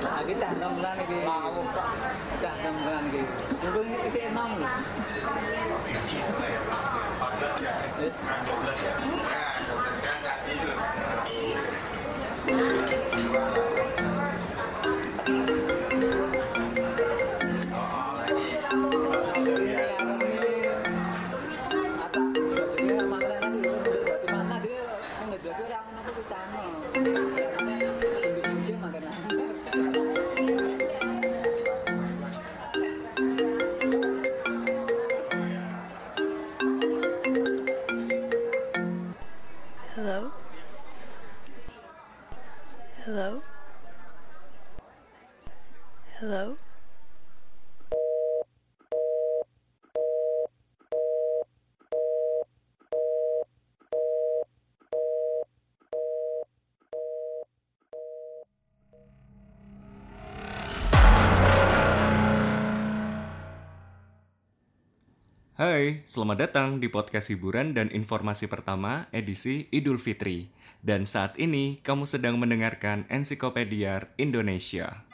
[0.00, 1.16] Lagi cah nomran iki.
[1.24, 1.60] Mau
[2.40, 3.22] cah nomran iki.
[3.60, 4.52] Mungkin iki enom.
[7.20, 7.74] Padha ya.
[8.00, 8.08] 12
[8.80, 8.94] ya.
[9.68, 10.80] 12 kan tak tidur.
[43.10, 43.42] Hello?
[46.20, 46.56] Hello?
[65.60, 70.48] Hai, selamat datang di podcast hiburan dan informasi pertama edisi Idul Fitri.
[70.80, 75.04] Dan saat ini kamu sedang mendengarkan Ensiklopedia Indonesia.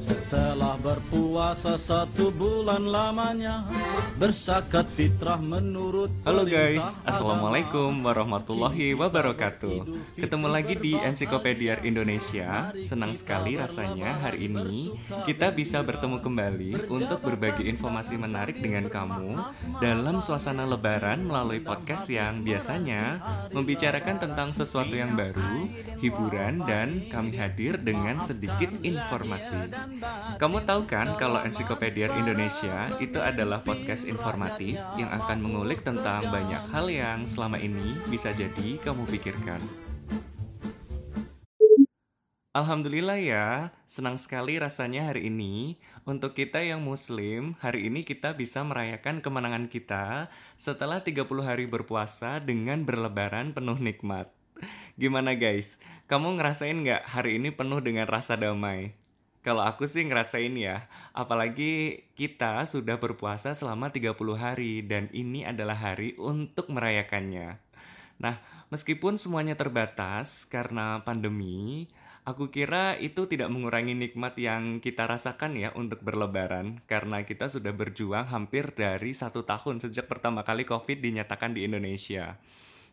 [0.00, 0.80] Setelah
[1.32, 3.64] berpuasa satu bulan lamanya
[4.20, 9.88] Bersakat fitrah menurut Halo guys, Assalamualaikum warahmatullahi wabarakatuh.
[10.20, 12.68] Ketemu lagi di Ensiklopedia Indonesia.
[12.84, 14.92] Senang sekali rasanya hari ini
[15.24, 19.32] kita bisa bertemu kembali untuk berbagi informasi menarik dengan kamu
[19.80, 23.24] Dalam suasana lebaran melalui podcast yang biasanya
[23.56, 25.64] membicarakan tentang sesuatu yang baru,
[25.96, 29.72] hiburan, dan kami hadir dengan sedikit informasi.
[30.36, 36.58] Kamu tahu kan kalau Ensiklopedia Indonesia itu adalah podcast informatif yang akan mengulik tentang banyak
[36.74, 39.62] hal yang selama ini bisa jadi kamu pikirkan.
[42.50, 45.78] Alhamdulillah ya, senang sekali rasanya hari ini.
[46.02, 50.26] Untuk kita yang muslim, hari ini kita bisa merayakan kemenangan kita
[50.58, 54.26] setelah 30 hari berpuasa dengan berlebaran penuh nikmat.
[54.98, 55.78] Gimana guys,
[56.10, 59.01] kamu ngerasain nggak hari ini penuh dengan rasa damai?
[59.42, 65.74] Kalau aku sih ngerasain ya, apalagi kita sudah berpuasa selama 30 hari dan ini adalah
[65.74, 67.58] hari untuk merayakannya.
[68.22, 68.38] Nah,
[68.70, 71.90] meskipun semuanya terbatas karena pandemi,
[72.22, 77.74] aku kira itu tidak mengurangi nikmat yang kita rasakan ya untuk berlebaran karena kita sudah
[77.74, 82.38] berjuang hampir dari satu tahun sejak pertama kali COVID dinyatakan di Indonesia.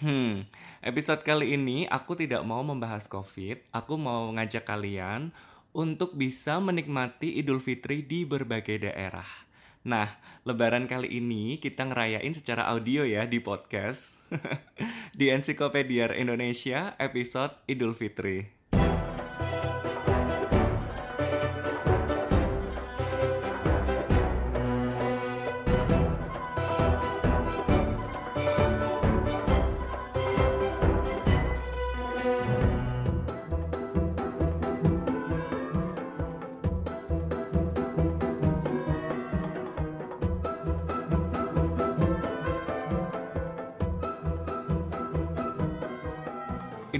[0.00, 0.48] Hmm,
[0.80, 5.34] episode kali ini aku tidak mau membahas COVID, aku mau ngajak kalian
[5.72, 9.26] untuk bisa menikmati Idul Fitri di berbagai daerah.
[9.80, 14.20] Nah, lebaran kali ini kita ngerayain secara audio ya di podcast.
[15.18, 18.59] di Ensiklopedia Indonesia episode Idul Fitri.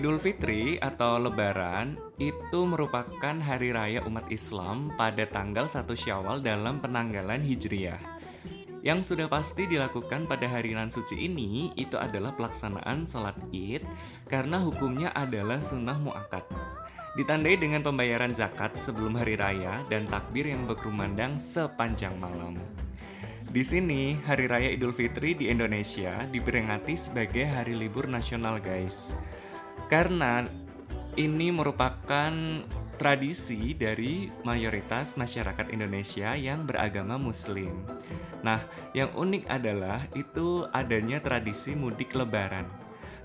[0.00, 6.80] Idul Fitri atau Lebaran itu merupakan hari raya umat Islam pada tanggal 1 Syawal dalam
[6.80, 8.00] penanggalan Hijriyah.
[8.80, 13.84] Yang sudah pasti dilakukan pada hari nan suci ini itu adalah pelaksanaan sholat id
[14.24, 16.48] karena hukumnya adalah sunnah mu'akad.
[17.20, 22.56] Ditandai dengan pembayaran zakat sebelum hari raya dan takbir yang berkumandang sepanjang malam.
[23.52, 29.12] Di sini, Hari Raya Idul Fitri di Indonesia diperingati sebagai hari libur nasional, guys.
[29.90, 30.46] Karena
[31.18, 32.30] ini merupakan
[32.94, 37.74] tradisi dari mayoritas masyarakat Indonesia yang beragama Muslim.
[38.46, 38.62] Nah,
[38.94, 42.68] yang unik adalah itu adanya tradisi mudik Lebaran.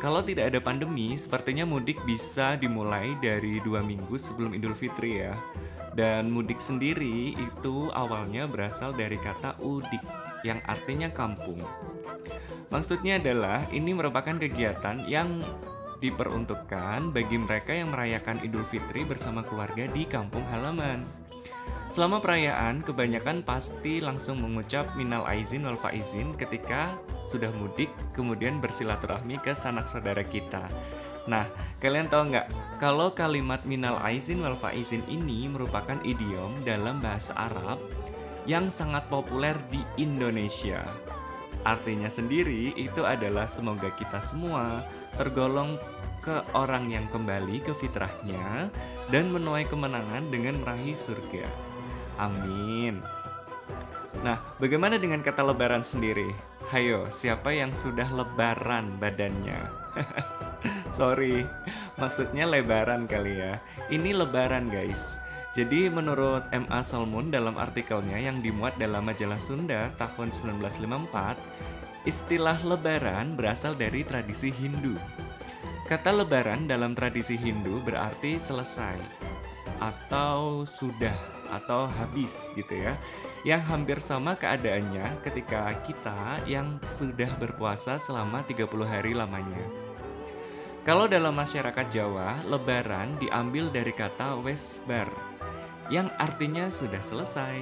[0.00, 5.38] Kalau tidak ada pandemi, sepertinya mudik bisa dimulai dari dua minggu sebelum Idul Fitri ya.
[5.96, 10.00] Dan mudik sendiri itu awalnya berasal dari kata udik
[10.44, 11.60] yang artinya kampung.
[12.70, 15.42] Maksudnya adalah ini merupakan kegiatan yang
[16.00, 21.04] diperuntukkan bagi mereka yang merayakan Idul Fitri bersama keluarga di kampung halaman.
[21.90, 26.94] Selama perayaan, kebanyakan pasti langsung mengucap minal aizin wal faizin ketika
[27.26, 30.70] sudah mudik, kemudian bersilaturahmi ke sanak saudara kita.
[31.26, 31.50] Nah,
[31.82, 32.46] kalian tahu nggak
[32.78, 37.82] kalau kalimat minal aizin wal faizin ini merupakan idiom dalam bahasa Arab
[38.48, 40.86] yang sangat populer di Indonesia.
[41.66, 44.84] Artinya sendiri itu adalah semoga kita semua
[45.16, 45.76] tergolong
[46.20, 48.68] ke orang yang kembali ke fitrahnya
[49.08, 51.48] dan menuai kemenangan dengan meraih surga.
[52.20, 53.00] Amin.
[54.20, 56.28] Nah, bagaimana dengan kata lebaran sendiri?
[56.68, 59.64] Hayo, siapa yang sudah lebaran badannya?
[60.92, 61.48] Sorry,
[61.96, 63.64] maksudnya lebaran kali ya.
[63.88, 65.16] Ini lebaran guys.
[65.50, 66.78] Jadi menurut M.A.
[66.86, 74.54] Salmon dalam artikelnya yang dimuat dalam majalah Sunda tahun 1954, istilah lebaran berasal dari tradisi
[74.54, 74.94] Hindu.
[75.90, 78.94] Kata lebaran dalam tradisi Hindu berarti selesai
[79.82, 81.18] atau sudah
[81.50, 82.94] atau habis gitu ya.
[83.42, 89.58] Yang hampir sama keadaannya ketika kita yang sudah berpuasa selama 30 hari lamanya.
[90.86, 95.29] Kalau dalam masyarakat Jawa, lebaran diambil dari kata wesbar
[95.90, 97.60] yang artinya sudah selesai.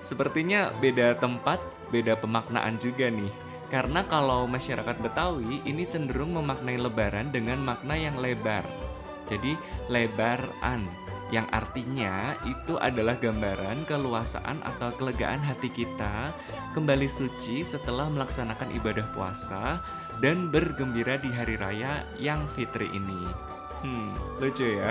[0.00, 1.60] Sepertinya beda tempat,
[1.92, 3.30] beda pemaknaan juga nih.
[3.70, 8.66] Karena kalau masyarakat Betawi ini cenderung memaknai lebaran dengan makna yang lebar.
[9.30, 9.54] Jadi
[9.86, 10.90] lebaran
[11.30, 16.34] yang artinya itu adalah gambaran keluasaan atau kelegaan hati kita
[16.74, 19.78] kembali suci setelah melaksanakan ibadah puasa
[20.18, 23.30] dan bergembira di hari raya yang fitri ini.
[23.86, 24.10] Hmm,
[24.42, 24.90] lucu ya.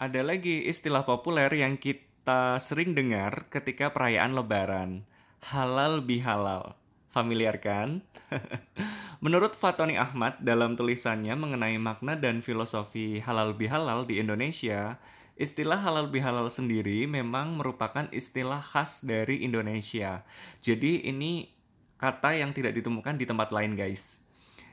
[0.00, 5.04] Ada lagi istilah populer yang kita sering dengar ketika perayaan lebaran.
[5.44, 6.72] Halal bihalal.
[7.12, 8.00] Familiar kan?
[9.24, 14.96] Menurut Fatoni Ahmad dalam tulisannya mengenai makna dan filosofi halal bihalal di Indonesia,
[15.36, 20.24] istilah halal bihalal sendiri memang merupakan istilah khas dari Indonesia.
[20.64, 21.52] Jadi ini
[22.00, 24.19] kata yang tidak ditemukan di tempat lain guys.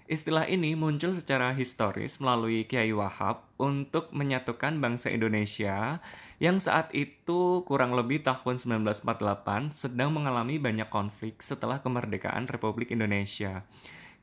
[0.07, 5.99] Istilah ini muncul secara historis melalui Kiai Wahab untuk menyatukan bangsa Indonesia
[6.39, 13.67] yang saat itu kurang lebih tahun 1948 sedang mengalami banyak konflik setelah kemerdekaan Republik Indonesia.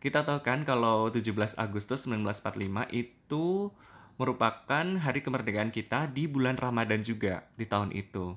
[0.00, 3.68] Kita tahu kan kalau 17 Agustus 1945 itu
[4.16, 8.32] merupakan hari kemerdekaan kita di bulan Ramadan juga di tahun itu.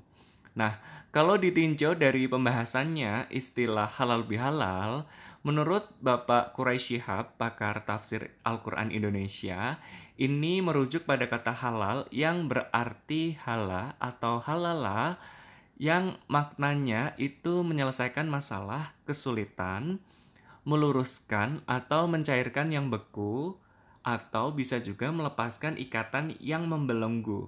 [0.59, 0.83] Nah,
[1.15, 5.07] kalau ditinjau dari pembahasannya istilah halal bihalal
[5.47, 9.79] Menurut Bapak Quraisy Shihab, pakar tafsir Al-Quran Indonesia,
[10.19, 15.15] ini merujuk pada kata halal yang berarti hala atau halala
[15.79, 20.03] yang maknanya itu menyelesaikan masalah, kesulitan,
[20.67, 23.55] meluruskan atau mencairkan yang beku,
[24.03, 27.47] atau bisa juga melepaskan ikatan yang membelenggu.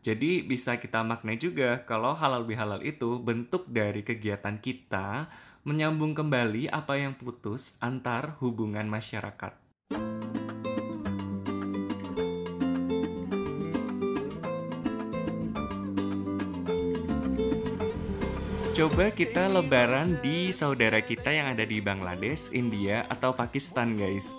[0.00, 5.28] Jadi bisa kita maknai juga kalau halal bihalal itu bentuk dari kegiatan kita
[5.66, 9.56] menyambung kembali apa yang putus antar hubungan masyarakat.
[18.78, 24.30] Coba kita lebaran di saudara kita yang ada di Bangladesh, India, atau Pakistan guys.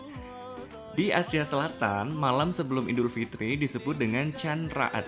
[0.96, 5.04] Di Asia Selatan, malam sebelum Idul Fitri disebut dengan Chandraat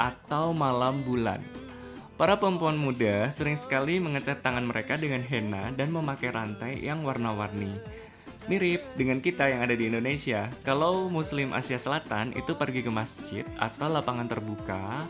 [0.00, 1.43] atau malam bulan.
[2.14, 7.74] Para perempuan muda sering sekali mengecat tangan mereka dengan henna dan memakai rantai yang warna-warni.
[8.46, 13.42] Mirip dengan kita yang ada di Indonesia, kalau muslim Asia Selatan itu pergi ke masjid
[13.58, 15.02] atau lapangan terbuka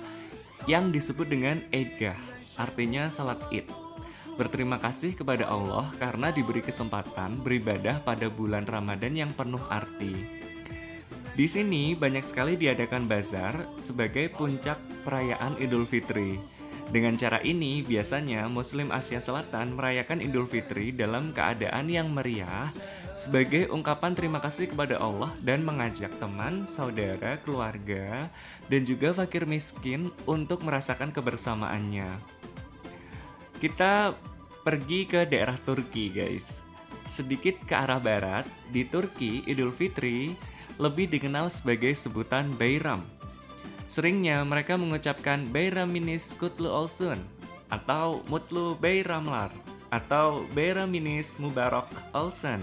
[0.65, 2.17] yang disebut dengan Eidgah,
[2.57, 3.69] artinya salat id.
[4.41, 10.25] Berterima kasih kepada Allah karena diberi kesempatan beribadah pada bulan Ramadan yang penuh arti.
[11.35, 16.64] Di sini banyak sekali diadakan bazar sebagai puncak perayaan Idul Fitri.
[16.95, 22.71] Dengan cara ini, biasanya Muslim Asia Selatan merayakan Idul Fitri dalam keadaan yang meriah
[23.19, 28.31] sebagai ungkapan terima kasih kepada Allah dan mengajak teman, saudara, keluarga,
[28.71, 32.15] dan juga fakir miskin untuk merasakan kebersamaannya.
[33.59, 34.15] Kita
[34.63, 36.63] pergi ke daerah Turki, guys.
[37.11, 40.31] Sedikit ke arah barat, di Turki, Idul Fitri
[40.79, 43.14] lebih dikenal sebagai sebutan Bayram
[43.87, 47.21] Seringnya mereka mengucapkan Beiraminis Kutlu Olsun
[47.69, 49.53] atau Mutlu Beiramlar
[49.93, 52.59] atau Beiraminis Mubarak Olsen.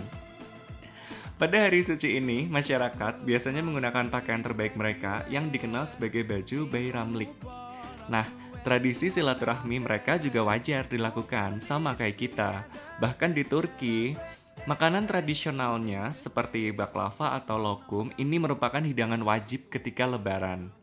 [1.41, 7.33] Pada hari suci ini, masyarakat biasanya menggunakan pakaian terbaik mereka yang dikenal sebagai baju Beiramlik.
[8.13, 8.29] Nah,
[8.61, 12.61] tradisi silaturahmi mereka juga wajar dilakukan sama kayak kita.
[13.01, 14.13] Bahkan di Turki,
[14.69, 20.80] makanan tradisionalnya seperti baklava atau lokum ini merupakan hidangan wajib ketika lebaran.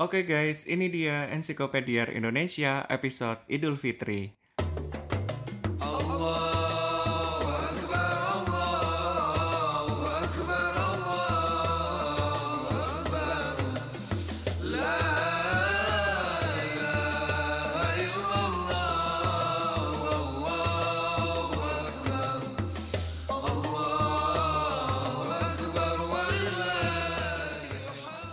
[0.00, 4.39] Oke guys, ini dia Ensiklopedia Indonesia episode Idul Fitri.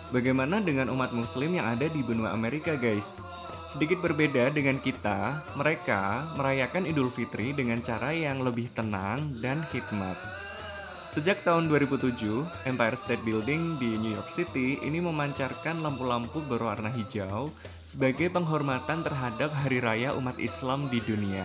[0.07, 3.19] Bagaimana dengan umat muslim yang ada di benua Amerika guys?
[3.67, 10.15] Sedikit berbeda dengan kita, mereka merayakan Idul Fitri dengan cara yang lebih tenang dan hikmat.
[11.11, 12.23] Sejak tahun 2007,
[12.63, 17.51] Empire State Building di New York City ini memancarkan lampu-lampu berwarna hijau
[17.83, 21.43] sebagai penghormatan terhadap Hari Raya umat Islam di dunia.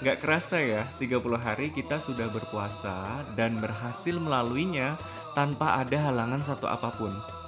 [0.00, 4.96] Gak kerasa ya, 30 hari kita sudah berpuasa dan berhasil melaluinya
[5.36, 7.41] tanpa ada halangan satu apa pun.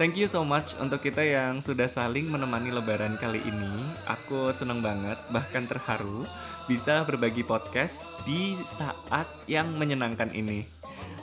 [0.00, 3.84] Thank you so much untuk kita yang sudah saling menemani lebaran kali ini.
[4.08, 6.24] Aku senang banget, bahkan terharu
[6.64, 10.64] bisa berbagi podcast di saat yang menyenangkan ini.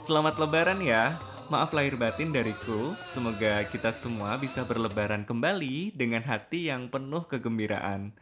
[0.06, 1.18] Selamat lebaran ya.
[1.50, 2.94] Maaf lahir batin dariku.
[3.02, 8.14] Semoga kita semua bisa berlebaran kembali dengan hati yang penuh kegembiraan.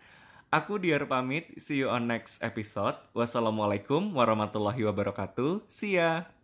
[0.48, 2.96] Aku Diar pamit, see you on next episode.
[3.12, 5.68] Wassalamualaikum warahmatullahi wabarakatuh.
[5.68, 6.37] See ya.